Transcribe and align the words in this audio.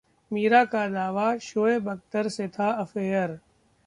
मीरा 0.31 0.63
का 0.65 0.87
दावा, 0.87 1.37
शोएब 1.37 1.89
अख्तर 1.89 2.27
से 2.27 2.47
था 2.47 2.71
अफेयर 2.71 3.39